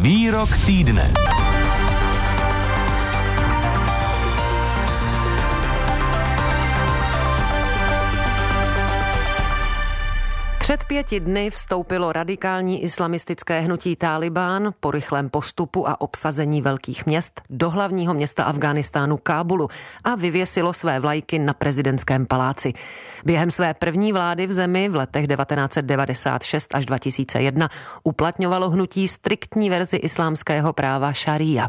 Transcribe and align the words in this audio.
Výrok 0.00 0.48
týdne. 0.64 1.12
Před 10.60 10.84
pěti 10.84 11.20
dny 11.20 11.50
vstoupilo 11.50 12.12
radikální 12.12 12.82
islamistické 12.82 13.60
hnutí 13.60 13.96
Taliban 13.96 14.70
po 14.80 14.90
rychlém 14.90 15.30
postupu 15.30 15.88
a 15.88 16.00
obsazení 16.00 16.62
velkých 16.62 17.06
měst 17.06 17.40
do 17.50 17.70
hlavního 17.70 18.14
města 18.14 18.44
Afghánistánu 18.44 19.16
Kábulu 19.16 19.68
a 20.04 20.14
vyvěsilo 20.14 20.72
své 20.72 21.00
vlajky 21.00 21.38
na 21.38 21.54
prezidentském 21.54 22.26
paláci. 22.26 22.72
Během 23.24 23.50
své 23.50 23.74
první 23.74 24.12
vlády 24.12 24.46
v 24.46 24.52
zemi 24.52 24.88
v 24.88 24.94
letech 24.94 25.26
1996 25.26 26.74
až 26.74 26.86
2001 26.86 27.68
uplatňovalo 28.02 28.70
hnutí 28.70 29.08
striktní 29.08 29.70
verzi 29.70 29.96
islámského 29.96 30.72
práva 30.72 31.12
šaria. 31.12 31.68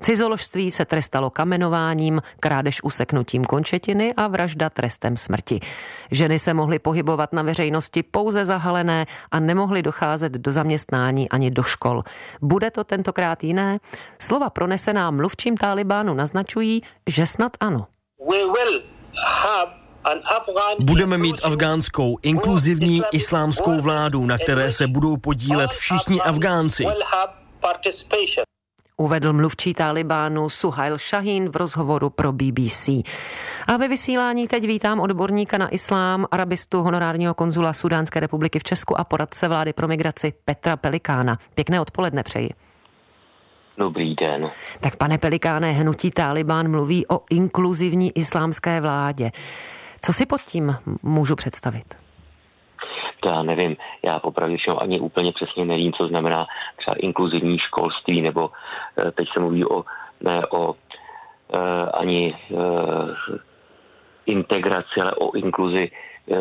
Cizoložství 0.00 0.70
se 0.70 0.84
trestalo 0.84 1.30
kamenováním, 1.30 2.22
krádež 2.40 2.82
useknutím 2.82 3.44
končetiny 3.44 4.14
a 4.14 4.28
vražda 4.28 4.70
trestem 4.70 5.16
smrti. 5.16 5.60
Ženy 6.10 6.38
se 6.38 6.54
mohly 6.54 6.78
pohybovat 6.78 7.32
na 7.32 7.42
veřejnosti 7.42 8.02
pouze 8.02 8.31
zahalené 8.32 9.06
a 9.30 9.40
nemohli 9.40 9.82
docházet 9.82 10.32
do 10.32 10.52
zaměstnání 10.52 11.28
ani 11.28 11.50
do 11.50 11.62
škol. 11.62 12.02
Bude 12.42 12.70
to 12.70 12.84
tentokrát 12.84 13.44
jiné? 13.44 13.78
Slova 14.18 14.50
pronesená 14.50 15.10
mluvčím 15.10 15.56
Talibánu 15.56 16.14
naznačují, 16.14 16.82
že 17.06 17.26
snad 17.26 17.52
ano. 17.60 17.86
Budeme 20.80 21.18
mít 21.18 21.36
afgánskou 21.44 22.18
inkluzivní 22.22 23.02
islámskou 23.12 23.80
vládu, 23.80 24.26
na 24.26 24.38
které 24.38 24.72
se 24.72 24.86
budou 24.86 25.16
podílet 25.16 25.70
všichni 25.70 26.20
Afgánci 26.20 26.86
uvedl 28.96 29.32
mluvčí 29.32 29.74
Talibánu 29.74 30.48
Suhail 30.48 30.98
Shahin 30.98 31.48
v 31.48 31.56
rozhovoru 31.56 32.10
pro 32.10 32.32
BBC. 32.32 32.88
A 33.66 33.76
ve 33.78 33.88
vysílání 33.88 34.48
teď 34.48 34.66
vítám 34.66 35.00
odborníka 35.00 35.58
na 35.58 35.68
islám, 35.68 36.26
arabistu, 36.30 36.82
honorárního 36.82 37.34
konzula 37.34 37.72
Sudánské 37.72 38.20
republiky 38.20 38.58
v 38.58 38.64
Česku 38.64 39.00
a 39.00 39.04
poradce 39.04 39.48
vlády 39.48 39.72
pro 39.72 39.88
migraci 39.88 40.32
Petra 40.44 40.76
Pelikána. 40.76 41.38
Pěkné 41.54 41.80
odpoledne 41.80 42.22
přeji. 42.22 42.50
Dobrý 43.78 44.14
den. 44.14 44.50
Tak 44.80 44.96
pane 44.96 45.18
Pelikáne, 45.18 45.72
hnutí 45.72 46.10
Talibán 46.10 46.70
mluví 46.70 47.06
o 47.08 47.20
inkluzivní 47.30 48.18
islámské 48.18 48.80
vládě. 48.80 49.30
Co 50.00 50.12
si 50.12 50.26
pod 50.26 50.42
tím 50.42 50.76
můžu 51.02 51.36
představit? 51.36 52.01
Já 53.28 53.42
nevím, 53.42 53.76
já 54.02 54.18
popravdě 54.18 54.56
ani 54.78 55.00
úplně 55.00 55.32
přesně 55.32 55.64
nevím, 55.64 55.92
co 55.92 56.08
znamená 56.08 56.46
třeba 56.76 56.96
inkluzivní 56.98 57.58
školství, 57.58 58.22
nebo 58.22 58.50
eh, 58.98 59.10
teď 59.10 59.28
se 59.32 59.40
mluví 59.40 59.64
o, 59.64 59.84
ne 60.20 60.46
o 60.46 60.74
eh, 61.54 61.58
ani 61.94 62.28
eh, 62.34 62.56
integraci, 64.26 65.00
ale 65.02 65.12
o 65.12 65.36
inkluzi 65.36 65.90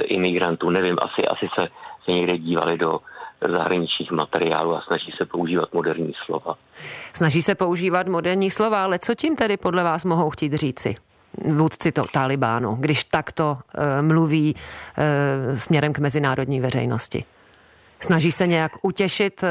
imigrantů. 0.04 0.70
Nevím, 0.70 0.96
asi, 1.02 1.28
asi 1.28 1.48
se, 1.60 1.68
se 2.06 2.12
někde 2.12 2.38
dívali 2.38 2.78
do 2.78 3.00
zahraničních 3.50 4.12
materiálů 4.12 4.76
a 4.76 4.82
snaží 4.82 5.12
se 5.18 5.26
používat 5.26 5.74
moderní 5.74 6.14
slova. 6.26 6.56
Snaží 7.14 7.42
se 7.42 7.56
používat 7.56 8.08
moderní 8.08 8.50
slova, 8.50 8.84
ale 8.84 9.00
co 9.00 9.16
tím 9.16 9.36
tedy 9.36 9.58
podle 9.58 9.84
vás 9.84 10.06
mohou 10.06 10.30
chtít 10.30 10.54
říci? 10.54 10.96
Vůdci 11.38 11.92
to 11.92 12.04
Talibánu, 12.12 12.76
když 12.76 13.04
takto 13.04 13.52
uh, 13.52 13.84
mluví 14.02 14.56
uh, 14.56 15.58
směrem 15.58 15.94
k 15.94 16.00
mezinárodní 16.00 16.62
veřejnosti? 16.62 17.24
Snaží 18.00 18.32
se 18.32 18.48
nějak 18.48 18.72
utěšit 18.82 19.44
uh, 19.44 19.50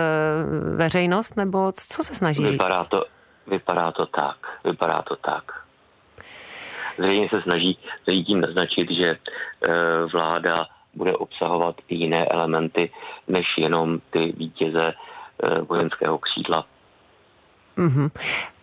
veřejnost, 0.76 1.36
nebo 1.36 1.72
co 1.72 2.04
se 2.04 2.14
snaží 2.14 2.44
vypadá 2.44 2.82
říct? 2.82 2.90
To, 2.90 3.04
vypadá 3.46 3.92
to 3.92 4.06
tak, 4.06 4.36
vypadá 4.64 5.02
to 5.02 5.16
tak. 5.16 5.44
Zřejmě 6.98 7.28
se 7.28 7.42
snaží, 7.42 7.78
snaží 8.04 8.24
tím 8.24 8.40
naznačit, 8.40 8.88
že 8.90 9.16
uh, 9.16 10.12
vláda 10.12 10.66
bude 10.94 11.12
obsahovat 11.12 11.76
i 11.88 11.94
jiné 11.94 12.26
elementy, 12.26 12.90
než 13.28 13.46
jenom 13.58 13.98
ty 14.10 14.32
vítěze 14.32 14.92
uh, 14.92 15.66
vojenského 15.66 16.18
křídla. 16.18 16.66
Mm-hmm. 17.78 18.10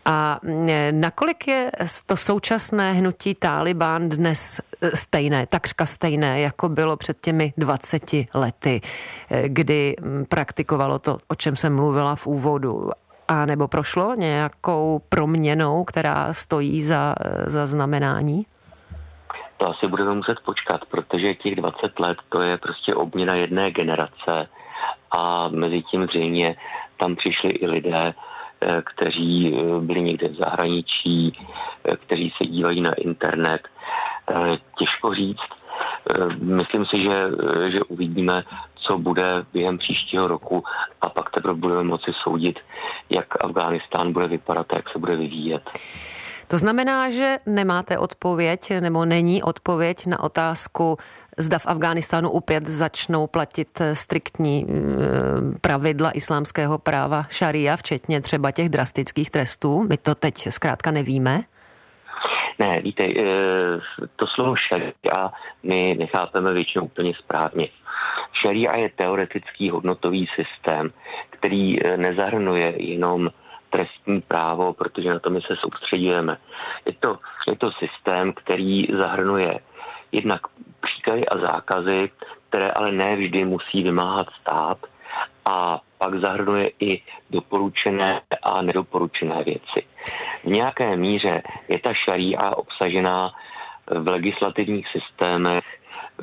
A 0.08 0.40
e, 0.70 0.92
nakolik 0.92 1.48
je 1.48 1.72
to 2.08 2.18
současné 2.18 2.94
hnutí 2.94 3.36
Taliban 3.36 4.10
dnes 4.10 4.62
e, 4.82 4.96
stejné, 4.96 5.48
takřka 5.48 5.86
stejné, 5.86 6.42
jako 6.42 6.70
bylo 6.70 6.98
před 6.98 7.22
těmi 7.22 7.54
20 7.58 8.04
lety, 8.34 8.82
e, 9.32 9.50
kdy 9.50 9.96
praktikovalo 10.30 11.00
to, 11.00 11.18
o 11.28 11.36
čem 11.36 11.56
jsem 11.56 11.76
mluvila 11.76 12.16
v 12.16 12.28
úvodu, 12.28 12.90
a 13.28 13.46
nebo 13.46 13.68
prošlo 13.68 14.16
nějakou 14.16 15.02
proměnou, 15.10 15.84
která 15.84 16.34
stojí 16.34 16.82
za, 16.82 17.16
za 17.46 17.68
znamenání? 17.68 18.46
To 19.58 19.70
asi 19.70 19.88
budeme 19.88 20.14
muset 20.14 20.38
počkat, 20.46 20.82
protože 20.92 21.36
těch 21.36 21.56
20 21.56 22.00
let 22.00 22.18
to 22.30 22.42
je 22.42 22.58
prostě 22.58 22.96
obměna 22.96 23.36
jedné 23.36 23.72
generace 23.72 24.48
a 25.18 25.48
mezi 25.48 25.82
tím 25.82 26.06
zřejmě 26.06 26.56
tam 27.00 27.16
přišli 27.16 27.50
i 27.50 27.68
lidé, 27.68 28.14
kteří 28.84 29.56
eh, 29.56 29.80
byli 29.82 30.02
někde 30.02 30.28
v 30.28 30.36
zahraničí, 30.36 31.34
eh, 31.86 31.96
kteří 31.96 32.34
se 32.38 32.46
dívají 32.46 32.82
na 32.82 32.92
internet. 32.98 33.62
Těžko 34.80 35.16
říct. 35.16 35.50
Myslím 36.40 36.86
si, 36.86 37.04
že, 37.04 37.32
že 37.72 37.84
uvidíme, 37.84 38.44
co 38.76 38.98
bude 38.98 39.46
během 39.54 39.78
příštího 39.78 40.28
roku 40.28 40.64
a 41.02 41.10
pak 41.10 41.30
teprve 41.32 41.54
budeme 41.54 41.84
moci 41.84 42.12
soudit, 42.24 42.60
jak 43.10 43.46
Afghánistán 43.46 44.14
bude 44.14 44.28
vypadat 44.28 44.66
a 44.70 44.76
jak 44.76 44.90
se 44.90 45.00
bude 45.00 45.16
vyvíjet. 45.16 45.64
To 46.48 46.58
znamená, 46.58 47.10
že 47.10 47.38
nemáte 47.46 47.98
odpověď 47.98 48.60
nebo 48.80 49.06
není 49.06 49.44
odpověď 49.44 50.06
na 50.06 50.24
otázku, 50.24 50.98
zda 51.38 51.60
v 51.60 51.68
Afghánistánu 51.68 52.30
opět 52.30 52.68
začnou 52.68 53.28
platit 53.28 53.82
striktní 53.94 54.66
mm, 54.66 55.58
pravidla 55.62 56.12
islámského 56.12 56.78
práva 56.78 57.26
šaria, 57.30 57.78
včetně 57.78 58.22
třeba 58.22 58.52
těch 58.52 58.70
drastických 58.70 59.30
trestů. 59.30 59.84
My 59.90 59.98
to 59.98 60.16
teď 60.16 60.48
zkrátka 60.50 60.92
nevíme. 60.92 61.42
Ne, 62.60 62.82
víte, 62.82 63.04
eh, 63.06 63.80
to 64.16 64.28
slovo 64.28 64.56
šaria 64.56 65.32
my 65.64 65.96
nechápeme 66.00 66.54
většinou 66.54 66.86
úplně 66.86 67.14
správně. 67.20 67.68
Šaria 68.42 68.78
je 68.78 68.90
teoretický 68.96 69.70
hodnotový 69.70 70.28
systém, 70.36 70.92
který 71.30 71.88
eh, 71.88 71.98
nezahrnuje 71.98 72.84
jenom 72.84 73.30
trestní 73.78 74.22
právo, 74.22 74.74
protože 74.74 75.10
na 75.10 75.20
to 75.20 75.30
my 75.30 75.42
se 75.42 75.56
soustředujeme. 75.56 76.38
Je 76.86 76.94
to, 77.00 77.18
je 77.48 77.56
to 77.58 77.72
systém, 77.72 78.34
který 78.34 78.88
zahrnuje 79.00 79.60
jednak 80.12 80.42
příkazy 80.82 81.26
a 81.26 81.38
zákazy, 81.38 82.10
které 82.50 82.68
ale 82.68 82.92
ne 82.92 83.16
vždy 83.16 83.46
musí 83.46 83.84
vymáhat 83.84 84.28
stát 84.42 84.78
a 85.46 85.80
pak 85.98 86.20
zahrnuje 86.20 86.72
i 86.80 87.02
doporučené 87.30 88.22
a 88.44 88.62
nedoporučené 88.62 89.44
věci. 89.44 89.86
V 90.44 90.48
nějaké 90.48 90.96
míře 90.96 91.42
je 91.68 91.80
ta 91.80 91.94
šaría 91.94 92.58
obsažená 92.58 93.32
v 93.88 94.08
legislativních 94.12 94.88
systémech. 94.88 95.66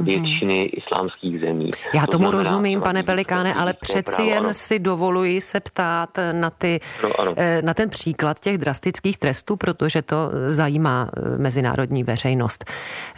Většiny 0.00 0.64
islámských 0.64 1.40
zemí. 1.40 1.68
Já 1.94 2.06
to 2.06 2.12
tomu 2.12 2.28
znamená, 2.28 2.42
rozumím, 2.42 2.80
pane 2.80 3.02
Pelikáne, 3.02 3.54
ale 3.54 3.72
přeci 3.72 4.16
právo, 4.16 4.30
jen 4.30 4.44
ano. 4.44 4.54
si 4.54 4.78
dovoluji 4.78 5.40
se 5.40 5.60
ptát 5.60 6.18
na, 6.32 6.50
ty, 6.50 6.80
no, 7.02 7.10
ano. 7.18 7.34
Eh, 7.36 7.62
na 7.62 7.74
ten 7.74 7.90
příklad 7.90 8.40
těch 8.40 8.58
drastických 8.58 9.18
trestů, 9.18 9.56
protože 9.56 10.02
to 10.02 10.30
zajímá 10.46 11.10
eh, 11.16 11.38
mezinárodní 11.38 12.04
veřejnost. 12.04 12.64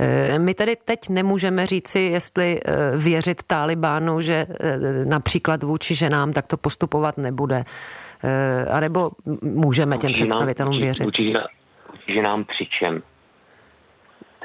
Eh, 0.01 0.39
my 0.39 0.55
tedy 0.55 0.77
teď 0.85 1.09
nemůžeme 1.09 1.67
říci, 1.67 2.01
jestli 2.01 2.61
věřit 2.97 3.43
Talibánu, 3.43 4.21
že 4.21 4.47
například 5.05 5.63
vůči 5.63 5.95
ženám 5.95 6.33
takto 6.33 6.57
postupovat 6.57 7.19
nebude. 7.19 7.65
A 8.71 8.81
nebo 8.81 9.11
můžeme 9.43 9.99
těm 9.99 10.13
představitelům 10.13 10.81
věřit? 10.81 11.05
Vůči 11.05 11.33
ženám 12.15 12.45
přičem? 12.45 13.03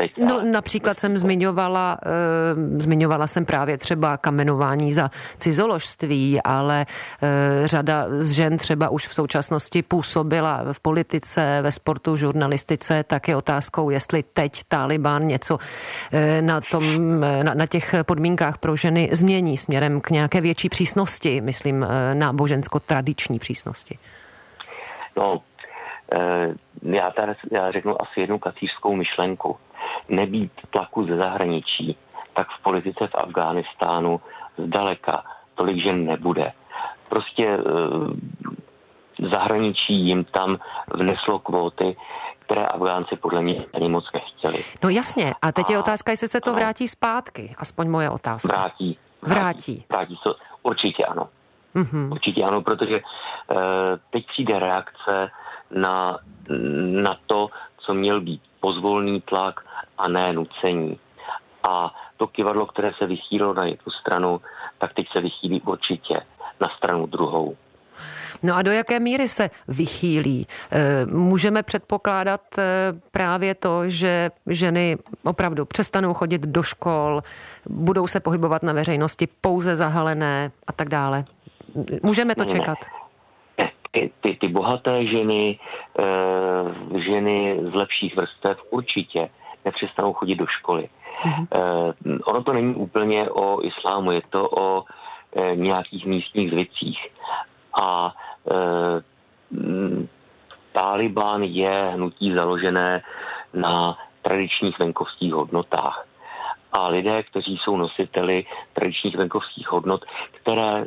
Teď. 0.01 0.17
No 0.17 0.41
například 0.41 0.99
jsem 0.99 1.17
zmiňovala, 1.17 1.97
uh, 2.05 2.81
zmiňovala 2.81 3.27
jsem 3.27 3.45
právě 3.45 3.77
třeba 3.77 4.17
kamenování 4.17 4.93
za 4.93 5.09
cizoložství, 5.37 6.41
ale 6.41 6.85
uh, 6.85 7.67
řada 7.67 8.05
z 8.09 8.31
žen 8.31 8.57
třeba 8.57 8.89
už 8.89 9.07
v 9.07 9.13
současnosti 9.13 9.81
působila 9.81 10.63
v 10.71 10.79
politice, 10.79 11.59
ve 11.61 11.71
sportu, 11.71 12.15
žurnalistice, 12.15 13.03
tak 13.03 13.27
je 13.27 13.35
otázkou, 13.35 13.89
jestli 13.89 14.23
teď 14.23 14.63
Taliban 14.67 15.27
něco 15.27 15.55
uh, 15.55 16.19
na, 16.41 16.61
tom, 16.61 17.19
na, 17.43 17.53
na 17.53 17.65
těch 17.65 17.95
podmínkách 18.03 18.57
pro 18.57 18.75
ženy 18.75 19.09
změní 19.11 19.57
směrem 19.57 20.01
k 20.01 20.09
nějaké 20.09 20.41
větší 20.41 20.69
přísnosti, 20.69 21.41
myslím 21.41 21.85
nábožensko-tradiční 22.13 23.39
přísnosti. 23.39 23.97
No, 25.17 25.41
já, 26.83 27.11
tady, 27.11 27.33
já 27.51 27.71
řeknu 27.71 28.01
asi 28.01 28.19
jednu 28.19 28.39
kacířskou 28.39 28.95
myšlenku 28.95 29.57
nebýt 30.09 30.51
tlaku 30.69 31.07
ze 31.07 31.17
zahraničí, 31.17 31.97
tak 32.33 32.47
v 32.59 32.63
politice 32.63 33.07
v 33.07 33.15
Afghánistánu 33.15 34.21
zdaleka 34.57 35.23
tolik 35.55 35.83
žen 35.83 36.05
nebude. 36.05 36.51
Prostě 37.09 37.45
e, 37.45 37.59
zahraničí 39.35 39.93
jim 39.93 40.23
tam 40.23 40.57
vneslo 40.93 41.39
kvóty, 41.39 41.97
které 42.39 42.65
Afgánci 42.65 43.15
podle 43.15 43.41
mě 43.41 43.65
ani 43.73 43.89
moc 43.89 44.05
nechtěli. 44.13 44.63
No 44.83 44.89
jasně, 44.89 45.33
a 45.41 45.51
teď 45.51 45.65
a, 45.69 45.71
je 45.71 45.79
otázka, 45.79 46.11
jestli 46.11 46.27
se 46.27 46.41
to 46.41 46.53
vrátí 46.53 46.87
zpátky, 46.87 47.55
aspoň 47.57 47.89
moje 47.89 48.09
otázka. 48.09 48.53
Vrátí. 48.53 48.97
Vrátí. 49.21 49.85
Vrátí, 49.89 50.15
se, 50.23 50.29
určitě 50.63 51.05
ano. 51.05 51.29
Mm-hmm. 51.75 52.11
Určitě 52.11 52.43
ano, 52.43 52.61
protože 52.61 52.95
uh, 52.99 53.57
teď 54.09 54.27
přijde 54.27 54.59
reakce 54.59 55.31
na, 55.71 56.19
na 57.01 57.17
to, 57.27 57.49
co 57.77 57.93
měl 57.93 58.21
být 58.21 58.41
pozvolný 58.59 59.21
tlak 59.21 59.59
a 59.97 60.09
ne 60.09 60.33
nucení. 60.33 60.99
A 61.69 61.93
to 62.17 62.27
kivadlo, 62.27 62.65
které 62.65 62.91
se 62.97 63.05
vychýlilo 63.05 63.53
na 63.53 63.65
jednu 63.65 63.91
stranu, 64.01 64.41
tak 64.77 64.93
teď 64.93 65.05
se 65.11 65.21
vychýlí 65.21 65.61
určitě 65.61 66.21
na 66.61 66.67
stranu 66.77 67.05
druhou. 67.05 67.57
No 68.43 68.55
a 68.55 68.61
do 68.61 68.71
jaké 68.71 68.99
míry 68.99 69.27
se 69.27 69.49
vychýlí? 69.67 70.47
Eh, 70.71 71.05
můžeme 71.05 71.63
předpokládat 71.63 72.41
eh, 72.57 72.63
právě 73.11 73.55
to, 73.55 73.89
že 73.89 74.31
ženy 74.47 74.97
opravdu 75.23 75.65
přestanou 75.65 76.13
chodit 76.13 76.41
do 76.41 76.63
škol, 76.63 77.21
budou 77.69 78.07
se 78.07 78.19
pohybovat 78.19 78.63
na 78.63 78.73
veřejnosti 78.73 79.27
pouze 79.41 79.75
zahalené 79.75 80.51
a 80.67 80.71
tak 80.73 80.89
dále. 80.89 81.25
Můžeme 82.03 82.35
to 82.35 82.45
čekat? 82.45 82.77
Ne. 82.81 83.00
Ty, 83.91 84.11
ty, 84.21 84.37
ty 84.41 84.47
bohaté 84.47 85.05
ženy, 85.05 85.59
eh, 85.99 86.99
ženy 86.99 87.59
z 87.71 87.73
lepších 87.73 88.15
vrstev 88.15 88.57
určitě 88.69 89.29
nepřestanou 89.65 90.13
chodit 90.13 90.35
do 90.35 90.47
školy. 90.47 90.89
Mm-hmm. 91.21 92.19
ono 92.25 92.43
to 92.43 92.53
není 92.53 92.75
úplně 92.75 93.29
o 93.29 93.65
islámu, 93.65 94.11
je 94.11 94.21
to 94.29 94.49
o 94.49 94.83
nějakých 95.55 96.05
místních 96.05 96.49
zvicích. 96.49 96.99
A 97.81 98.13
e, 98.51 99.01
Taliban 100.71 101.43
je 101.43 101.91
hnutí 101.93 102.35
založené 102.35 103.01
na 103.53 103.97
tradičních 104.21 104.79
venkovských 104.79 105.33
hodnotách. 105.33 106.07
A 106.71 106.87
lidé, 106.87 107.23
kteří 107.23 107.57
jsou 107.57 107.77
nositeli 107.77 108.45
tradičních 108.73 109.17
venkovských 109.17 109.71
hodnot, 109.71 110.05
které 110.31 110.81
e, 110.81 110.85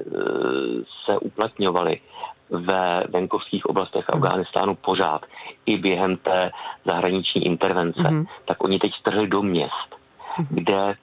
se 1.05 1.19
uplatňovaly 1.19 2.01
ve 2.51 3.03
venkovských 3.09 3.67
oblastech. 3.67 4.05
Afghánistánu 4.09 4.75
pořád, 4.75 5.27
i 5.67 5.79
během 5.79 6.17
té 6.17 6.51
zahraniční 6.85 7.47
intervence, 7.47 8.11
mm. 8.11 8.27
tak 8.45 8.65
oni 8.65 8.79
teď 8.79 8.95
strhli 8.95 9.27
do 9.29 9.43
měst, 9.43 9.97
mm. 10.39 10.47
kde 10.51 10.95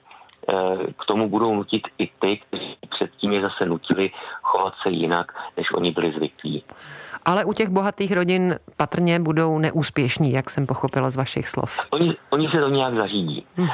k 0.98 1.04
tomu 1.06 1.28
budou 1.28 1.54
nutit 1.54 1.82
i 1.98 2.10
ty, 2.20 2.40
kteří 2.48 2.76
předtím 2.90 3.32
je 3.32 3.40
zase 3.40 3.66
nutili 3.66 4.10
chovat 4.42 4.74
se 4.82 4.90
jinak, 4.90 5.32
než 5.56 5.66
oni 5.74 5.90
byli 5.90 6.12
zvyklí. 6.12 6.64
Ale 7.24 7.44
u 7.44 7.52
těch 7.52 7.68
bohatých 7.68 8.12
rodin 8.12 8.58
patrně 8.76 9.20
budou 9.20 9.58
neúspěšní, 9.58 10.32
jak 10.32 10.50
jsem 10.50 10.66
pochopila 10.66 11.10
z 11.10 11.16
vašich 11.16 11.48
slov. 11.48 11.86
Oni, 11.90 12.16
oni 12.30 12.48
se 12.48 12.60
to 12.60 12.68
nějak 12.68 12.94
zařídí. 12.98 13.46
Uh, 13.58 13.66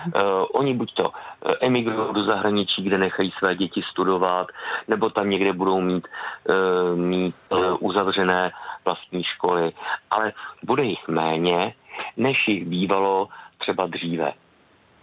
oni 0.52 0.74
buď 0.74 0.94
to 0.94 1.10
eh, 1.10 1.52
emigrují 1.60 2.14
do 2.14 2.24
zahraničí, 2.24 2.82
kde 2.82 2.98
nechají 2.98 3.32
své 3.38 3.56
děti 3.56 3.82
studovat, 3.90 4.46
nebo 4.88 5.10
tam 5.10 5.30
někde 5.30 5.52
budou 5.52 5.80
mít, 5.80 6.08
uh, 6.48 6.98
mít 6.98 7.34
uh, 7.48 7.76
uzavřené 7.80 8.52
vlastní 8.84 9.24
školy. 9.24 9.72
Ale 10.10 10.32
bude 10.62 10.82
jich 10.82 11.08
méně, 11.08 11.74
než 12.16 12.48
jich 12.48 12.64
bývalo 12.66 13.28
třeba 13.58 13.86
dříve. 13.86 14.32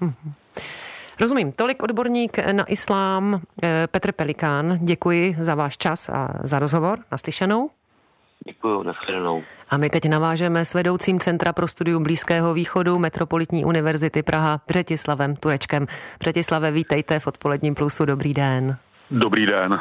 Uh-huh. 0.01 0.33
Rozumím. 1.19 1.51
Tolik 1.51 1.83
odborník 1.83 2.37
na 2.51 2.63
islám 2.63 3.41
eh, 3.63 3.87
Petr 3.91 4.11
Pelikán. 4.11 4.77
Děkuji 4.81 5.35
za 5.39 5.55
váš 5.55 5.77
čas 5.77 6.09
a 6.09 6.29
za 6.43 6.59
rozhovor. 6.59 6.99
Naslyšenou. 7.11 7.69
Děkuji, 8.47 8.83
nashledanou. 8.83 9.43
A 9.69 9.77
my 9.77 9.89
teď 9.89 10.09
navážeme 10.09 10.65
s 10.65 10.73
vedoucím 10.73 11.19
Centra 11.19 11.53
pro 11.53 11.67
studium 11.67 12.03
Blízkého 12.03 12.53
východu 12.53 12.99
Metropolitní 12.99 13.65
univerzity 13.65 14.23
Praha 14.23 14.61
Břetislavem 14.67 15.35
Turečkem. 15.35 15.87
Břetislave, 16.19 16.71
vítejte 16.71 17.19
v 17.19 17.27
odpoledním 17.27 17.75
plusu. 17.75 18.05
Dobrý 18.05 18.33
den. 18.33 18.77
Dobrý 19.11 19.45
den. 19.45 19.79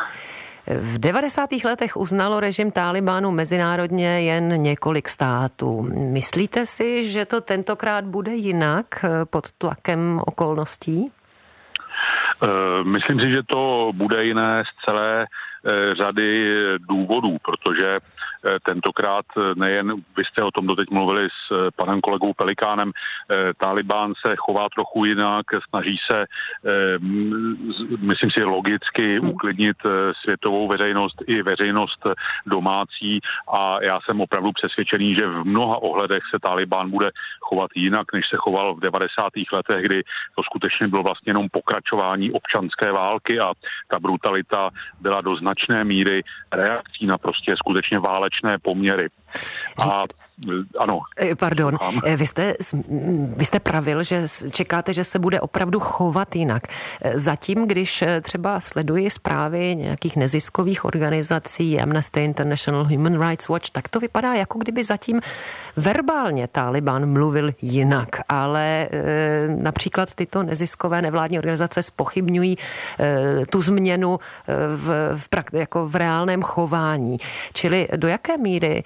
V 0.67 0.99
90. 0.99 1.51
letech 1.65 1.97
uznalo 1.97 2.41
režim 2.41 2.71
Talibánu 2.71 3.31
mezinárodně 3.31 4.21
jen 4.21 4.63
několik 4.63 5.09
států. 5.09 5.83
Myslíte 5.95 6.67
si, 6.67 7.11
že 7.11 7.25
to 7.25 7.41
tentokrát 7.41 8.05
bude 8.05 8.35
jinak 8.35 9.05
eh, 9.05 9.25
pod 9.25 9.53
tlakem 9.53 10.21
okolností? 10.27 11.13
Eh, 12.43 12.85
myslím 12.85 13.21
si, 13.21 13.31
že 13.31 13.43
to 13.43 13.91
bude 13.95 14.25
jiné 14.25 14.63
z 14.65 14.85
celé 14.85 15.27
řady 15.97 16.55
důvodů, 16.79 17.37
protože 17.43 18.01
Eh, 18.47 18.59
tentokrát 18.63 19.25
eh, 19.37 19.41
nejen, 19.57 19.95
vy 20.17 20.25
jste 20.25 20.45
o 20.45 20.51
tom 20.51 20.67
doteď 20.67 20.91
mluvili 20.91 21.29
s 21.29 21.53
eh, 21.53 21.71
panem 21.77 22.01
kolegou 22.01 22.33
Pelikánem, 22.33 22.93
Talibán 23.57 24.13
se 24.27 24.37
chová 24.37 24.69
trochu 24.69 25.05
jinak, 25.05 25.47
snaží 25.69 25.97
se, 26.11 26.25
myslím 27.99 28.31
si, 28.31 28.45
logicky 28.45 29.19
hmm. 29.19 29.31
uklidnit 29.31 29.77
světovou 30.23 30.69
veřejnost 30.69 31.23
i 31.27 31.43
veřejnost 31.43 32.07
domácí 32.47 33.21
a 33.49 33.83
já 33.83 33.99
jsem 34.01 34.21
opravdu 34.21 34.53
přesvědčený, 34.53 35.15
že 35.15 35.27
v 35.27 35.45
mnoha 35.45 35.83
ohledech 35.83 36.23
se 36.31 36.39
Talibán 36.39 36.91
bude 36.91 37.11
chovat 37.41 37.71
jinak, 37.75 38.13
než 38.13 38.25
se 38.31 38.37
choval 38.37 38.75
v 38.75 38.81
90. 38.81 39.25
letech, 39.53 39.85
kdy 39.85 40.03
to 40.37 40.43
skutečně 40.43 40.89
bylo 40.89 41.03
vlastně 41.03 41.31
jenom 41.31 41.49
pokračování 41.49 42.33
občanské 42.33 42.93
války 42.93 43.41
a 43.41 43.53
ta 43.89 43.99
brutalita 43.99 44.71
byla 45.01 45.21
do 45.21 45.37
značné 45.37 45.54
míry 45.85 46.23
reakcí 46.53 47.07
na 47.07 47.19
prostě 47.19 47.55
skutečně 47.57 47.99
válečné 47.99 48.59
poměry. 48.59 49.09
A 49.79 50.03
ano. 50.79 51.01
Eh, 51.17 51.35
pardon, 51.35 51.77
eh, 52.05 52.17
vy 52.17 52.27
jste, 52.27 52.55
vy 53.37 53.45
jste 53.45 53.61
pravil, 53.61 54.03
že 54.03 54.27
čekáte, 54.51 54.95
že 54.95 55.05
se 55.05 55.19
bude 55.19 55.41
opravdu 55.41 55.81
chovat 55.81 56.37
jinak. 56.37 56.63
Eh, 57.03 57.19
zatím, 57.19 57.67
když 57.67 58.05
třeba 58.23 58.61
sleduji 58.61 59.11
zprávy 59.11 59.77
nějakých 59.77 60.17
neziskových 60.17 60.85
organizací, 60.85 61.81
Amnesty 61.81 62.25
International, 62.25 62.85
Human 62.85 63.29
Rights 63.29 63.49
Watch, 63.49 63.71
tak 63.71 63.89
to 63.89 64.01
vypadá, 64.01 64.35
jako 64.35 64.59
kdyby 64.59 64.85
zatím 64.85 65.21
verbálně 65.77 66.49
Taliban 66.49 67.13
mluvil 67.13 67.51
jinak, 67.63 68.09
ale 68.29 68.89
například 69.47 70.15
tyto 70.15 70.43
neziskové 70.43 71.03
nevládní 71.03 71.39
organizace 71.39 71.83
spochybňují 71.83 72.57
tu 73.51 73.63
změnu 73.63 74.19
v, 74.77 75.17
v, 75.17 75.29
jako 75.53 75.89
v 75.89 75.97
reálném 75.97 76.43
chování. 76.43 77.17
Čili 77.53 77.89
do 77.97 78.09
jaké 78.09 78.39
míry 78.39 78.85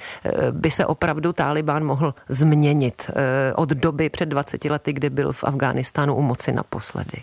by 0.51 0.71
se 0.79 0.87
opravdu 0.87 1.33
Taliban 1.33 1.85
mohl 1.85 2.15
změnit 2.29 3.11
eh, 3.11 3.55
od 3.55 3.69
doby 3.69 4.11
před 4.11 4.27
20 4.27 4.65
lety, 4.65 4.93
kdy 4.93 5.11
byl 5.11 5.33
v 5.33 5.45
Afghánistánu 5.45 6.15
u 6.15 6.23
moci 6.23 6.53
naposledy? 6.53 7.19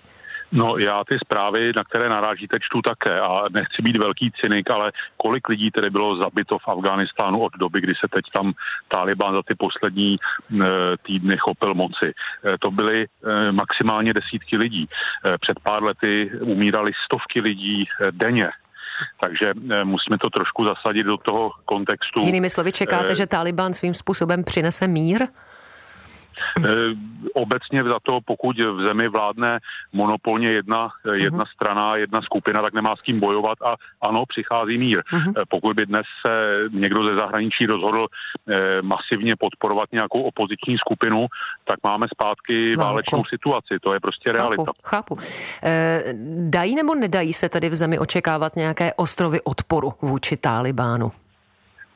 No 0.51 0.77
já 0.77 1.03
ty 1.03 1.17
zprávy, 1.25 1.71
na 1.75 1.83
které 1.83 2.09
narážíte, 2.09 2.57
čtu 2.61 2.81
také 2.81 3.19
a 3.19 3.43
nechci 3.49 3.81
být 3.81 3.97
velký 3.97 4.31
cynik, 4.41 4.71
ale 4.71 4.91
kolik 5.17 5.49
lidí 5.49 5.71
tedy 5.71 5.89
bylo 5.89 6.15
zabito 6.15 6.57
v 6.59 6.67
Afghánistánu 6.67 7.39
od 7.41 7.53
doby, 7.57 7.81
kdy 7.81 7.93
se 7.95 8.07
teď 8.15 8.25
tam 8.35 8.53
Taliban 8.87 9.33
za 9.35 9.41
ty 9.47 9.55
poslední 9.55 10.15
e, 10.15 10.17
týdny 11.07 11.37
chopil 11.37 11.73
moci. 11.73 12.09
E, 12.09 12.13
to 12.59 12.71
byly 12.71 13.03
e, 13.03 13.07
maximálně 13.51 14.13
desítky 14.13 14.57
lidí. 14.57 14.85
E, 14.85 15.37
před 15.37 15.59
pár 15.63 15.83
lety 15.83 16.31
umírali 16.41 16.91
stovky 17.05 17.41
lidí 17.41 17.85
denně 18.11 18.49
takže 19.19 19.53
eh, 19.71 19.83
musíme 19.83 20.17
to 20.17 20.29
trošku 20.29 20.65
zasadit 20.65 21.03
do 21.03 21.17
toho 21.17 21.51
kontextu. 21.65 22.19
Jinými 22.19 22.49
slovy, 22.49 22.71
čekáte, 22.71 23.11
eh, 23.11 23.15
že 23.15 23.27
Taliban 23.27 23.73
svým 23.73 23.93
způsobem 23.93 24.43
přinese 24.43 24.87
mír? 24.87 25.27
Eh, 26.65 26.69
obecně 27.33 27.83
za 27.83 27.99
to, 28.03 28.19
pokud 28.25 28.55
v 28.59 28.87
zemi 28.87 29.07
vládne 29.07 29.59
monopolně 29.93 30.51
jedna, 30.51 30.87
uh-huh. 30.87 31.13
jedna 31.13 31.43
strana, 31.55 31.95
jedna 31.95 32.21
skupina, 32.21 32.61
tak 32.61 32.73
nemá 32.73 32.95
s 32.95 33.01
tím 33.01 33.19
bojovat 33.19 33.57
a 33.65 33.75
ano, 34.01 34.23
přichází 34.25 34.77
mír. 34.77 34.99
Uh-huh. 35.13 35.43
Pokud 35.49 35.75
by 35.75 35.85
dnes 35.85 36.05
se 36.25 36.57
někdo 36.71 37.03
ze 37.05 37.15
zahraničí 37.15 37.65
rozhodl 37.65 38.07
eh, 38.07 38.81
masivně 38.81 39.33
podporovat 39.39 39.89
nějakou 39.91 40.21
opoziční 40.21 40.77
skupinu, 40.77 41.27
tak 41.65 41.79
máme 41.83 42.07
zpátky 42.13 42.75
Válko. 42.75 42.91
válečnou 42.91 43.23
situaci. 43.25 43.77
To 43.81 43.93
je 43.93 43.99
prostě 43.99 44.29
chápu, 44.29 44.37
realita. 44.37 44.71
Chápu. 44.83 45.17
E, 45.63 46.03
dají 46.49 46.75
nebo 46.75 46.95
nedají 46.95 47.33
se 47.33 47.49
tady 47.49 47.69
v 47.69 47.75
zemi 47.75 47.99
očekávat 47.99 48.55
nějaké 48.55 48.93
ostrovy 48.93 49.41
odporu 49.41 49.93
vůči 50.01 50.37
Talibánu? 50.37 51.11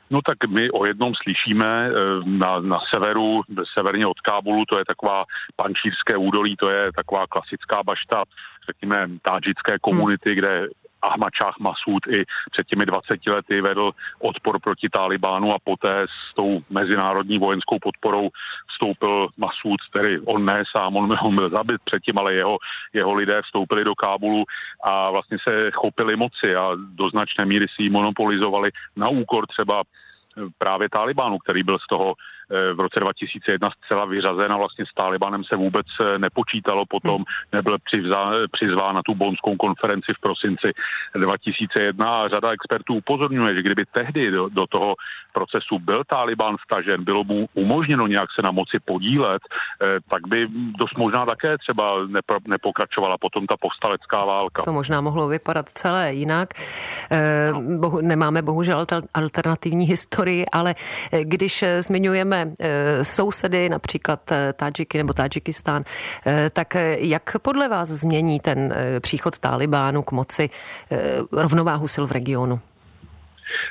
No 0.09 0.19
tak 0.21 0.37
my 0.49 0.71
o 0.71 0.85
jednom 0.85 1.13
slyšíme 1.23 1.89
eh, 1.89 1.91
na, 2.25 2.59
na 2.59 2.77
severu, 2.93 3.41
severně 3.77 4.07
od 4.07 4.19
Kábulu, 4.19 4.65
to 4.65 4.79
je 4.79 4.85
taková 4.85 5.23
pančírské 5.55 6.17
údolí, 6.17 6.55
to 6.55 6.69
je 6.69 6.91
taková 6.95 7.27
klasická 7.27 7.83
bašta, 7.83 8.23
řekněme, 8.65 9.07
tádžické 9.21 9.79
komunity, 9.81 10.29
hmm. 10.29 10.37
kde 10.39 10.67
Ahmad 11.01 11.33
Shah 11.33 11.55
Masud 11.59 12.07
i 12.07 12.25
před 12.51 12.67
těmi 12.67 12.85
20 12.85 13.27
lety 13.27 13.61
vedl 13.61 13.91
odpor 14.19 14.59
proti 14.59 14.89
Talibánu 14.89 15.53
a 15.53 15.59
poté 15.63 16.05
s 16.09 16.35
tou 16.35 16.61
mezinárodní 16.69 17.37
vojenskou 17.39 17.77
podporou 17.81 18.29
vstoupil 18.71 19.27
Masud, 19.37 19.79
tedy 19.93 20.19
on 20.19 20.45
ne 20.45 20.63
sám, 20.77 20.95
on, 20.95 21.17
on 21.21 21.35
byl 21.35 21.49
zabit 21.49 21.81
předtím, 21.85 22.17
ale 22.17 22.33
jeho, 22.33 22.57
jeho 22.93 23.13
lidé 23.13 23.41
vstoupili 23.41 23.83
do 23.83 23.95
Kábulu 23.95 24.45
a 24.83 25.11
vlastně 25.11 25.37
se 25.47 25.71
chopili 25.71 26.15
moci 26.15 26.55
a 26.55 26.71
do 26.75 27.09
značné 27.09 27.45
míry 27.45 27.65
si 27.75 27.83
ji 27.83 27.89
monopolizovali 27.89 28.71
na 28.95 29.09
úkor 29.09 29.47
třeba 29.47 29.83
právě 30.57 30.89
Talibánu, 30.89 31.37
který 31.37 31.63
byl 31.63 31.77
z 31.79 31.87
toho 31.87 32.15
Eh, 32.51 32.73
v 32.73 32.79
roce 32.79 32.99
2001 32.99 33.69
zcela 33.85 34.05
vyřazen 34.05 34.51
a 34.51 34.57
vlastně 34.57 34.85
s 34.85 34.93
Talibanem 34.93 35.43
se 35.43 35.55
vůbec 35.57 35.85
eh, 36.01 36.19
nepočítalo. 36.19 36.85
Potom 36.85 37.15
hmm. 37.15 37.25
nebyl 37.53 37.77
přizván 38.51 38.95
na 38.95 39.01
tu 39.05 39.15
bonskou 39.15 39.55
konferenci 39.55 40.13
v 40.17 40.21
prosinci 40.21 40.69
2001 41.15 42.23
a 42.23 42.27
řada 42.27 42.51
expertů 42.51 42.93
upozorňuje, 42.95 43.55
že 43.55 43.61
kdyby 43.61 43.85
tehdy 43.85 44.31
do, 44.31 44.49
do 44.49 44.67
toho 44.67 44.95
procesu 45.33 45.79
byl 45.79 46.03
Taliban 46.03 46.57
vtažen, 46.57 47.03
bylo 47.03 47.23
mu 47.23 47.49
umožněno 47.53 48.07
nějak 48.07 48.29
se 48.39 48.41
na 48.43 48.51
moci 48.51 48.77
podílet, 48.85 49.41
eh, 49.81 49.99
tak 50.09 50.27
by 50.27 50.47
dost 50.79 50.97
možná 50.97 51.25
také 51.25 51.57
třeba 51.57 52.07
nepro, 52.07 52.37
nepokračovala 52.47 53.17
potom 53.17 53.47
ta 53.47 53.55
povstalecká 53.61 54.25
válka. 54.25 54.61
To 54.61 54.73
možná 54.73 55.01
mohlo 55.01 55.27
vypadat 55.27 55.69
celé 55.69 56.13
jinak. 56.13 56.49
Bohu, 57.77 58.01
nemáme 58.01 58.41
bohužel 58.41 58.85
alternativní 59.13 59.85
historii, 59.85 60.18
ale 60.51 60.75
když 61.23 61.63
zmiňujeme 61.79 62.49
Eh, 62.61 63.03
sousedy, 63.03 63.69
například 63.69 64.31
eh, 64.31 64.53
Tadžiky 64.53 64.97
nebo 64.97 65.13
Tadžikistán, 65.13 65.83
eh, 66.25 66.49
tak 66.49 66.75
jak 66.97 67.37
podle 67.41 67.69
vás 67.69 67.89
změní 67.89 68.39
ten 68.39 68.73
příchod 68.99 69.37
Talibánu 69.37 70.03
k 70.03 70.11
moci 70.11 70.49
rovnováhu 71.31 71.87
sil 71.93 72.05
v 72.07 72.11
regionu? 72.11 72.59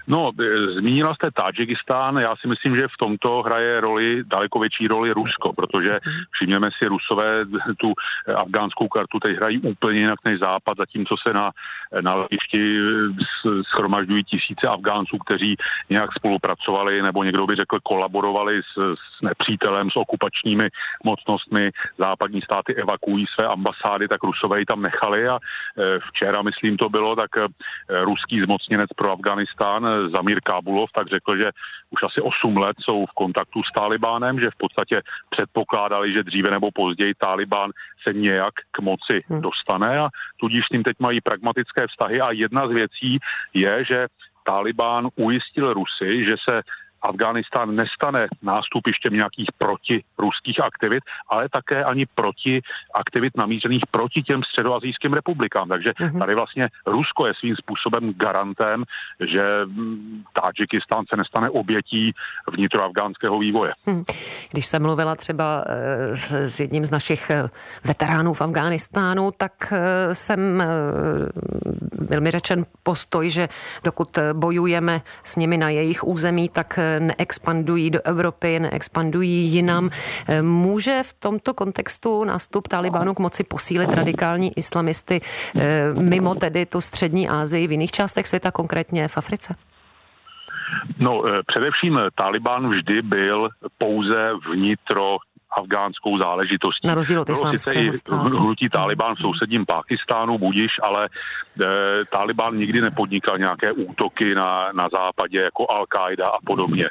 No, 0.07 0.31
e, 0.41 0.73
zmínila 0.81 1.15
jste 1.15 1.31
Tadžikistán, 1.31 2.17
já 2.17 2.37
si 2.37 2.49
myslím, 2.49 2.77
že 2.77 2.89
v 2.89 2.97
tomto 2.99 3.43
hraje 3.43 3.81
roli, 3.81 4.25
daleko 4.27 4.59
větší 4.59 4.89
roli 4.89 5.13
Rusko, 5.13 5.53
protože 5.53 5.99
všimněme 6.31 6.69
si, 6.79 6.89
Rusové 6.89 7.45
tu 7.77 7.93
afgánskou 8.37 8.89
kartu 8.89 9.21
teď 9.21 9.37
hrají 9.37 9.59
úplně 9.61 9.99
jinak 9.99 10.19
než 10.25 10.39
Západ, 10.39 10.79
zatímco 10.79 11.15
se 11.27 11.33
na, 11.35 11.51
na 12.01 12.15
letišti 12.15 12.79
schromažďují 13.71 14.25
tisíce 14.25 14.69
Afgánců, 14.69 15.19
kteří 15.19 15.57
nějak 15.91 16.11
spolupracovali, 16.13 17.03
nebo 17.03 17.25
někdo 17.25 17.47
by 17.47 17.55
řekl 17.57 17.79
kolaborovali 17.83 18.61
s, 18.63 18.95
s 18.95 19.23
nepřítelem, 19.23 19.91
s 19.91 19.97
okupačními 19.97 20.69
mocnostmi. 21.05 21.71
Západní 21.99 22.43
státy 22.43 22.75
evakuují 22.75 23.27
své 23.27 23.47
ambasády, 23.47 24.09
tak 24.09 24.23
Rusové 24.23 24.59
ji 24.59 24.67
tam 24.67 24.81
nechali 24.81 25.29
a 25.29 25.39
e, 25.39 25.99
včera, 26.09 26.43
myslím, 26.43 26.77
to 26.77 26.89
bylo, 26.89 27.17
tak 27.17 27.31
e, 27.37 27.47
ruský 28.05 28.41
zmocněnec 28.41 28.91
pro 28.97 29.13
Afganistán 29.13 29.68
Zamír 30.15 30.41
Kábulov, 30.41 30.91
tak 30.93 31.09
řekl, 31.09 31.37
že 31.37 31.51
už 31.91 32.03
asi 32.03 32.21
8 32.21 32.57
let 32.57 32.77
jsou 32.81 33.07
v 33.07 33.13
kontaktu 33.13 33.63
s 33.63 33.73
Talibánem, 33.73 34.41
že 34.41 34.51
v 34.51 34.59
podstatě 34.59 35.03
předpokládali, 35.31 36.13
že 36.13 36.23
dříve 36.23 36.51
nebo 36.51 36.71
později 36.71 37.15
Talibán 37.15 37.71
se 38.03 38.13
nějak 38.13 38.55
k 38.71 38.79
moci 38.79 39.17
hmm. 39.29 39.41
dostane 39.41 39.99
a 39.99 40.09
tudíž 40.41 40.65
s 40.67 40.73
ním 40.73 40.83
teď 40.83 40.97
mají 41.01 41.21
pragmatické 41.21 41.87
vztahy 41.87 42.21
a 42.21 42.33
jedna 42.33 42.69
z 42.69 42.71
věcí 42.71 43.19
je, 43.55 43.85
že 43.85 44.07
Talibán 44.45 45.09
ujistil 45.17 45.75
Rusy, 45.75 46.27
že 46.29 46.35
se 46.49 46.63
Afghánistán 47.03 47.77
nestane 47.77 48.29
nástupištěm 48.43 49.15
nějakých 49.15 49.49
protiruských 49.59 50.61
aktivit, 50.63 51.03
ale 51.29 51.49
také 51.49 51.85
ani 51.85 52.07
proti 52.15 52.61
aktivit 52.95 53.37
namířených 53.37 53.83
proti 53.91 54.23
těm 54.23 54.43
středoazijským 54.43 55.13
republikám. 55.13 55.69
Takže 55.69 55.91
mm-hmm. 55.91 56.19
tady 56.19 56.35
vlastně 56.35 56.69
Rusko 56.87 57.27
je 57.27 57.33
svým 57.39 57.57
způsobem 57.57 58.15
garantem, 58.17 58.85
že 59.33 59.43
mm, 59.65 60.25
Tadžikistán 60.33 61.05
se 61.11 61.17
nestane 61.17 61.51
obětí 61.51 62.13
vnitroafgánského 62.53 63.39
vývoje. 63.39 63.73
Hm. 63.87 64.05
Když 64.51 64.67
jsem 64.67 64.83
mluvila 64.83 65.15
třeba 65.15 65.65
eh, 65.67 66.49
s 66.49 66.61
jedním 66.61 66.85
z 66.85 66.91
našich 66.91 67.31
eh, 67.31 67.49
veteránů 67.85 68.35
v 68.35 68.41
Afghánistánu, 68.41 69.31
tak 69.37 69.73
eh, 69.73 70.15
jsem 70.15 70.63
byl 71.93 72.21
mi 72.21 72.31
řečen 72.31 72.67
postoj, 72.83 73.31
že 73.31 73.49
dokud 73.85 74.19
bojujeme 74.33 75.01
s 75.25 75.37
nimi 75.37 75.57
na 75.57 75.69
jejich 75.69 76.05
území, 76.05 76.49
tak 76.49 76.79
neexpandují 76.99 77.91
do 77.91 78.01
Evropy, 78.05 78.61
neexpandují 78.61 79.47
jinam. 79.47 79.91
Může 80.43 81.03
v 81.03 81.13
tomto 81.13 81.55
kontextu 81.55 82.25
nástup 82.25 82.69
Talibánu 82.69 83.15
k 83.15 83.19
moci 83.19 83.45
posílit 83.45 83.95
radikální 83.95 84.53
islamisty 84.57 85.21
eh, 85.21 85.95
mimo 85.95 86.35
tedy 86.35 86.67
tu 86.67 86.81
střední 86.81 87.29
Asii 87.29 87.67
v 87.67 87.73
jiných 87.73 87.91
částech 87.91 88.27
světa, 88.27 88.51
konkrétně 88.51 89.09
v 89.09 89.17
Africe? 89.19 89.55
No, 90.99 91.23
eh, 91.27 91.43
především 91.47 91.99
Taliban 92.15 92.71
vždy 92.71 93.03
byl 93.03 93.49
pouze 93.79 94.33
vnitro 94.51 95.17
afgánskou 95.51 96.19
záležitostí. 96.19 96.89
Na 96.89 96.95
rozdíl 96.95 97.21
od 97.21 97.31
islámského 97.31 97.93
státu. 97.93 98.41
Hnutí 98.41 98.69
Taliban 98.69 99.15
v 99.15 99.19
sousedním 99.19 99.67
Pákistánu, 99.67 100.39
budiš, 100.39 100.73
ale 100.83 101.09
e, 101.09 102.05
Taliban 102.05 102.57
nikdy 102.57 102.81
nepodnikal 102.81 103.39
nějaké 103.39 103.73
útoky 103.73 104.35
na, 104.35 104.73
na 104.73 104.89
západě 104.93 105.43
jako 105.43 105.65
Al-Qaida 105.65 106.27
a 106.27 106.39
podobně. 106.47 106.89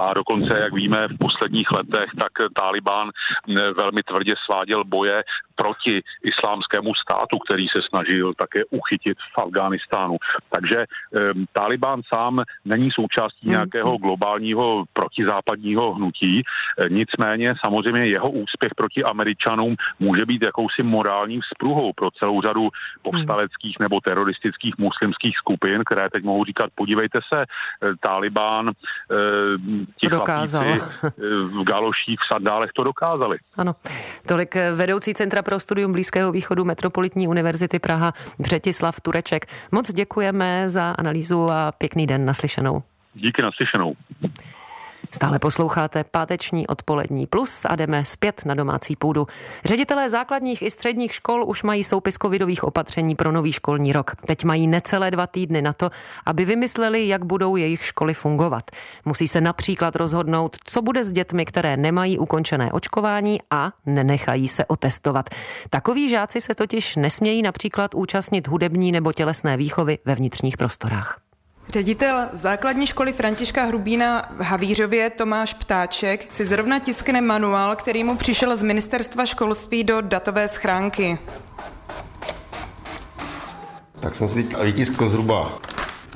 A 0.00 0.14
dokonce, 0.14 0.58
jak 0.58 0.72
víme, 0.72 1.08
v 1.08 1.18
posledních 1.18 1.70
letech, 1.70 2.10
tak 2.20 2.32
Taliban 2.60 3.08
e, 3.08 3.72
velmi 3.72 4.02
tvrdě 4.02 4.34
sváděl 4.44 4.84
boje 4.84 5.22
proti 5.54 6.02
islámskému 6.22 6.94
státu, 6.94 7.38
který 7.38 7.66
se 7.68 7.80
snažil 7.88 8.34
také 8.34 8.64
uchytit 8.70 9.18
v 9.34 9.42
Afghánistánu. 9.42 10.16
Takže 10.50 10.78
e, 10.80 10.86
Taliban 11.52 12.00
sám 12.14 12.42
není 12.64 12.90
součástí 12.90 13.46
hmm. 13.46 13.50
nějakého 13.50 13.96
globálního 13.96 14.84
protizápadního 14.92 15.94
hnutí, 15.94 16.40
e, 16.40 16.42
nicméně 16.88 17.48
samozřejmě 17.64 17.95
jeho 17.96 18.30
úspěch 18.30 18.74
proti 18.74 19.04
Američanům 19.04 19.76
může 20.00 20.26
být 20.26 20.42
jakousi 20.46 20.82
morální 20.82 21.40
vzpruhou 21.40 21.92
pro 21.92 22.10
celou 22.10 22.42
řadu 22.42 22.68
povstaleckých 23.02 23.76
nebo 23.80 24.00
teroristických 24.00 24.78
muslimských 24.78 25.36
skupin, 25.36 25.82
které 25.86 26.08
teď 26.12 26.24
mohou 26.24 26.44
říkat, 26.44 26.70
podívejte 26.74 27.20
se, 27.34 27.42
eh, 27.42 27.92
Taliban, 28.00 28.68
eh, 28.68 28.72
ti 30.00 30.08
dokázal. 30.08 30.64
Eh, 30.66 30.78
v 31.60 31.64
galoších, 31.64 32.18
v 32.20 32.34
sandálech 32.34 32.70
to 32.74 32.84
dokázali. 32.84 33.38
Ano, 33.56 33.74
tolik 34.28 34.56
vedoucí 34.74 35.14
Centra 35.14 35.42
pro 35.42 35.60
studium 35.60 35.92
Blízkého 35.92 36.32
východu 36.32 36.64
Metropolitní 36.64 37.28
univerzity 37.28 37.78
Praha 37.78 38.12
Břetislav 38.38 39.00
Tureček. 39.00 39.46
Moc 39.72 39.92
děkujeme 39.92 40.70
za 40.70 40.94
analýzu 40.98 41.46
a 41.50 41.72
pěkný 41.72 42.06
den 42.06 42.24
naslyšenou. 42.24 42.82
Díky 43.14 43.42
naslyšenou. 43.42 43.94
Stále 45.14 45.38
posloucháte 45.38 46.04
páteční 46.04 46.66
odpolední 46.66 47.26
plus 47.26 47.64
a 47.64 47.76
jdeme 47.76 48.04
zpět 48.04 48.42
na 48.44 48.54
domácí 48.54 48.96
půdu. 48.96 49.26
Ředitelé 49.64 50.10
základních 50.10 50.62
i 50.62 50.70
středních 50.70 51.14
škol 51.14 51.44
už 51.44 51.62
mají 51.62 51.84
soupis 51.84 52.14
covidových 52.22 52.64
opatření 52.64 53.14
pro 53.14 53.32
nový 53.32 53.52
školní 53.52 53.92
rok. 53.92 54.12
Teď 54.26 54.44
mají 54.44 54.66
necelé 54.66 55.10
dva 55.10 55.26
týdny 55.26 55.62
na 55.62 55.72
to, 55.72 55.90
aby 56.26 56.44
vymysleli, 56.44 57.08
jak 57.08 57.24
budou 57.24 57.56
jejich 57.56 57.84
školy 57.84 58.14
fungovat. 58.14 58.70
Musí 59.04 59.28
se 59.28 59.40
například 59.40 59.96
rozhodnout, 59.96 60.56
co 60.64 60.82
bude 60.82 61.04
s 61.04 61.12
dětmi, 61.12 61.46
které 61.46 61.76
nemají 61.76 62.18
ukončené 62.18 62.72
očkování 62.72 63.38
a 63.50 63.72
nenechají 63.86 64.48
se 64.48 64.64
otestovat. 64.64 65.30
Takoví 65.70 66.08
žáci 66.08 66.40
se 66.40 66.54
totiž 66.54 66.96
nesmějí 66.96 67.42
například 67.42 67.94
účastnit 67.94 68.48
hudební 68.48 68.92
nebo 68.92 69.12
tělesné 69.12 69.56
výchovy 69.56 69.98
ve 70.04 70.14
vnitřních 70.14 70.56
prostorách. 70.56 71.20
Ředitel 71.68 72.28
základní 72.32 72.86
školy 72.86 73.12
Františka 73.12 73.64
Hrubína 73.64 74.28
v 74.36 74.40
Havířově 74.40 75.10
Tomáš 75.10 75.54
Ptáček 75.54 76.34
si 76.34 76.44
zrovna 76.44 76.78
tiskne 76.78 77.20
manuál, 77.20 77.76
který 77.76 78.04
mu 78.04 78.16
přišel 78.16 78.56
z 78.56 78.62
ministerstva 78.62 79.26
školství 79.26 79.84
do 79.84 80.00
datové 80.00 80.48
schránky. 80.48 81.18
Tak 84.00 84.14
jsem 84.14 84.28
si 84.28 84.42
teď 84.42 84.56
vytiskl 84.62 85.08
zhruba 85.08 85.58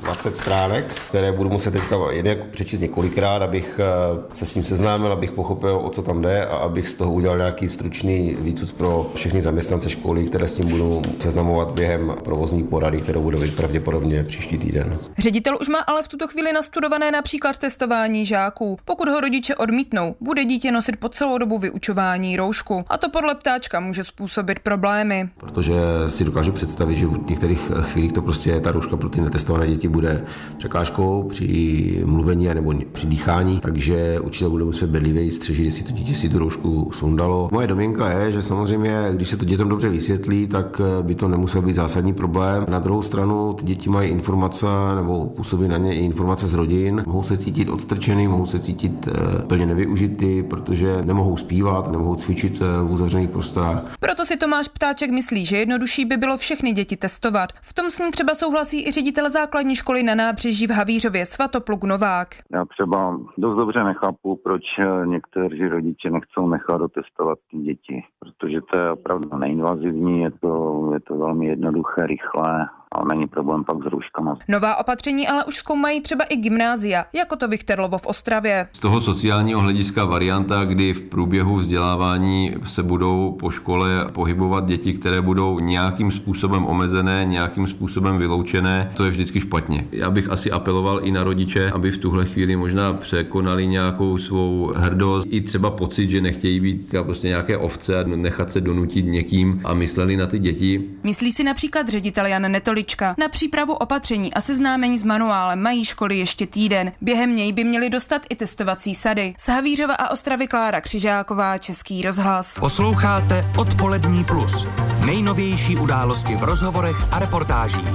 20 0.00 0.36
stránek, 0.36 0.94
které 1.08 1.32
budu 1.32 1.50
muset 1.50 1.70
teďka 1.70 1.96
jednak 2.10 2.38
přečíst 2.50 2.80
několikrát, 2.80 3.42
abych 3.42 3.80
eh, 3.82 4.36
se 4.36 4.46
s 4.46 4.52
tím 4.52 4.64
seznámil, 4.64 5.12
abych 5.12 5.32
pochopil, 5.32 5.80
o 5.84 5.90
co 5.90 6.02
tam 6.02 6.22
jde 6.22 6.46
a 6.46 6.56
abych 6.56 6.88
z 6.88 6.94
toho 6.94 7.12
udělal 7.12 7.38
nějaký 7.38 7.68
stručný 7.68 8.36
výcud 8.40 8.72
pro 8.72 9.10
všechny 9.14 9.42
zaměstnance 9.42 9.90
školy, 9.90 10.24
které 10.24 10.48
s 10.48 10.54
tím 10.54 10.68
budou 10.68 11.02
seznamovat 11.18 11.70
během 11.70 12.16
provozní 12.24 12.62
porady, 12.62 13.00
kterou 13.00 13.22
bude 13.22 13.38
mít 13.38 13.56
pravděpodobně 13.56 14.24
příští 14.24 14.58
týden. 14.58 14.98
Ředitel 15.18 15.56
už 15.60 15.68
má 15.68 15.78
ale 15.78 16.02
v 16.02 16.08
tuto 16.08 16.28
chvíli 16.28 16.52
nastudované 16.52 17.10
například 17.10 17.58
testování 17.58 18.26
žáků. 18.26 18.78
Pokud 18.84 19.08
ho 19.08 19.20
rodiče 19.20 19.56
odmítnou, 19.56 20.14
bude 20.20 20.44
dítě 20.44 20.72
nosit 20.72 20.96
po 20.96 21.08
celou 21.08 21.38
dobu 21.38 21.58
vyučování 21.58 22.36
roušku. 22.36 22.84
A 22.88 22.98
to 22.98 23.08
podle 23.08 23.34
ptáčka 23.34 23.80
může 23.80 24.04
způsobit 24.04 24.60
problémy. 24.60 25.28
Protože 25.36 25.74
si 26.08 26.24
dokážu 26.24 26.52
představit, 26.52 26.96
že 26.96 27.06
v 27.06 27.28
některých 27.30 27.72
chvílích 27.82 28.12
to 28.12 28.22
prostě 28.22 28.50
je 28.50 28.60
ta 28.60 28.72
rouška 28.72 28.96
pro 28.96 29.08
ty 29.08 29.20
netestované 29.20 29.66
děti 29.66 29.89
bude 29.90 30.24
překážkou 30.58 31.22
při 31.28 32.02
mluvení 32.04 32.46
nebo 32.54 32.74
při 32.92 33.06
dýchání, 33.06 33.60
takže 33.60 34.20
učitel 34.20 34.50
bude 34.50 34.64
muset 34.64 34.90
bedlivě 34.90 35.30
střežit, 35.30 35.64
jestli 35.64 35.84
to 35.84 35.92
dítě 35.92 36.14
si 36.14 36.28
tu 36.28 36.38
roušku 36.38 36.90
sundalo. 36.92 37.48
Moje 37.52 37.66
domněnka 37.66 38.10
je, 38.10 38.32
že 38.32 38.42
samozřejmě, 38.42 39.08
když 39.12 39.28
se 39.28 39.36
to 39.36 39.44
dětem 39.44 39.68
dobře 39.68 39.88
vysvětlí, 39.88 40.46
tak 40.46 40.80
eh, 40.80 41.02
by 41.02 41.14
to 41.14 41.28
nemusel 41.28 41.62
být 41.62 41.72
zásadní 41.72 42.14
problém. 42.14 42.66
Na 42.68 42.78
druhou 42.78 43.02
stranu 43.02 43.52
ty 43.52 43.64
děti 43.64 43.90
mají 43.90 44.10
informace 44.10 44.66
nebo 44.96 45.26
působí 45.26 45.68
na 45.68 45.76
ně 45.76 45.94
i 45.94 46.04
informace 46.04 46.46
z 46.46 46.54
rodin, 46.54 47.04
mohou 47.06 47.22
se 47.22 47.36
cítit 47.36 47.68
odstrčený, 47.68 48.28
mohou 48.28 48.46
se 48.46 48.58
cítit 48.58 49.08
eh, 49.08 49.42
plně 49.42 49.66
nevyužity, 49.66 50.42
protože 50.42 51.02
nemohou 51.02 51.36
zpívat, 51.36 51.92
nemohou 51.92 52.14
cvičit 52.14 52.62
eh, 52.62 52.82
v 52.82 52.92
uzavřených 52.92 53.30
prostorách. 53.30 53.96
Proto 54.00 54.24
si 54.24 54.36
Tomáš 54.36 54.68
Ptáček 54.68 55.10
myslí, 55.10 55.44
že 55.44 55.56
jednodušší 55.56 56.04
by 56.04 56.16
bylo 56.16 56.36
všechny 56.36 56.72
děti 56.72 56.96
testovat. 56.96 57.50
V 57.62 57.74
tom 57.74 57.90
s 57.90 57.98
ním 57.98 58.10
třeba 58.10 58.34
souhlasí 58.34 58.88
i 58.88 58.90
ředitel 58.90 59.30
základní 59.30 59.76
školy 59.80 60.02
na 60.02 60.14
nábřeží 60.14 60.66
v 60.66 60.70
Havířově 60.70 61.26
Svatopluk 61.26 61.84
Novák. 61.84 62.28
Já 62.52 62.64
třeba 62.64 63.20
dost 63.38 63.56
dobře 63.56 63.84
nechápu, 63.84 64.36
proč 64.44 64.62
někteří 65.04 65.68
rodiče 65.68 66.10
nechcou 66.10 66.48
nechat 66.48 66.80
otestovat 66.80 67.38
ty 67.50 67.56
děti, 67.58 68.04
protože 68.18 68.60
to 68.70 68.76
je 68.76 68.90
opravdu 68.90 69.38
neinvazivní, 69.38 70.22
je 70.22 70.30
to, 70.30 70.90
je 70.94 71.00
to 71.00 71.14
velmi 71.16 71.46
jednoduché, 71.46 72.06
rychlé 72.06 72.68
a 72.94 73.04
není 73.04 73.26
problém 73.26 73.64
pak 73.64 73.76
s 73.82 73.86
rouškama. 73.86 74.36
Nová 74.48 74.76
opatření 74.76 75.28
ale 75.28 75.44
už 75.44 75.56
zkoumají 75.56 76.00
třeba 76.00 76.24
i 76.24 76.36
gymnázia, 76.36 77.04
jako 77.12 77.36
to 77.36 77.48
Viktorlovo 77.48 77.98
v 77.98 78.06
Ostravě. 78.06 78.68
Z 78.72 78.78
toho 78.78 79.00
sociálního 79.00 79.60
hlediska 79.60 80.04
varianta, 80.04 80.64
kdy 80.64 80.92
v 80.92 81.02
průběhu 81.02 81.56
vzdělávání 81.56 82.54
se 82.64 82.82
budou 82.82 83.36
po 83.40 83.50
škole 83.50 84.06
pohybovat 84.12 84.66
děti, 84.66 84.92
které 84.92 85.20
budou 85.20 85.58
nějakým 85.58 86.10
způsobem 86.10 86.66
omezené, 86.66 87.24
nějakým 87.24 87.66
způsobem 87.66 88.18
vyloučené, 88.18 88.92
to 88.96 89.04
je 89.04 89.10
vždycky 89.10 89.40
špatně. 89.40 89.86
Já 89.92 90.10
bych 90.10 90.30
asi 90.30 90.50
apeloval 90.50 91.00
i 91.02 91.10
na 91.12 91.24
rodiče, 91.24 91.70
aby 91.70 91.90
v 91.90 91.98
tuhle 91.98 92.24
chvíli 92.24 92.56
možná 92.56 92.92
překonali 92.92 93.66
nějakou 93.66 94.18
svou 94.18 94.72
hrdost, 94.76 95.28
i 95.30 95.40
třeba 95.40 95.70
pocit, 95.70 96.10
že 96.10 96.20
nechtějí 96.20 96.60
být 96.60 96.94
prostě 97.02 97.28
nějaké 97.28 97.56
ovce 97.56 98.00
a 98.00 98.06
nechat 98.06 98.50
se 98.50 98.60
donutit 98.60 99.02
někým 99.02 99.60
a 99.64 99.74
mysleli 99.74 100.16
na 100.16 100.26
ty 100.26 100.38
děti. 100.38 100.90
Myslí 101.02 101.32
si 101.32 101.44
například 101.44 101.88
ředitel 101.88 102.26
Jan 102.26 102.52
Netoli 102.52 102.79
Havlička. 102.80 103.14
Na 103.18 103.28
přípravu 103.28 103.72
opatření 103.72 104.34
a 104.34 104.40
seznámení 104.40 104.98
s 104.98 105.04
manuálem 105.04 105.62
mají 105.62 105.84
školy 105.84 106.18
ještě 106.18 106.46
týden. 106.46 106.92
Během 107.00 107.36
něj 107.36 107.52
by 107.52 107.64
měli 107.64 107.90
dostat 107.90 108.22
i 108.30 108.36
testovací 108.36 108.94
sady. 108.94 109.34
Z 109.38 109.48
Havířova 109.48 109.94
a 109.94 110.08
Ostravy 110.08 110.46
Klára 110.46 110.80
Křižáková, 110.80 111.58
Český 111.58 112.02
rozhlas. 112.02 112.58
Posloucháte 112.58 113.44
Odpolední 113.58 114.24
plus. 114.24 114.66
Nejnovější 115.06 115.76
události 115.76 116.36
v 116.36 116.42
rozhovorech 116.44 116.96
a 117.12 117.18
reportážích. 117.18 117.88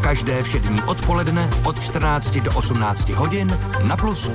Každé 0.00 0.42
všední 0.42 0.82
odpoledne 0.82 1.50
od 1.64 1.80
14 1.80 2.36
do 2.36 2.50
18 2.54 3.08
hodin 3.08 3.58
na 3.88 3.96
Plusu. 3.96 4.32